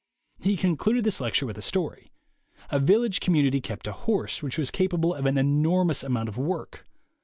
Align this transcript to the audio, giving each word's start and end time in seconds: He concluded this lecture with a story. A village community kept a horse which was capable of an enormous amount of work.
He 0.39 0.57
concluded 0.57 1.03
this 1.03 1.21
lecture 1.21 1.45
with 1.45 1.59
a 1.59 1.61
story. 1.61 2.11
A 2.71 2.79
village 2.79 3.19
community 3.19 3.61
kept 3.61 3.85
a 3.85 3.91
horse 3.91 4.41
which 4.41 4.57
was 4.57 4.71
capable 4.71 5.13
of 5.13 5.27
an 5.27 5.37
enormous 5.37 6.01
amount 6.01 6.27
of 6.27 6.39
work. 6.39 6.87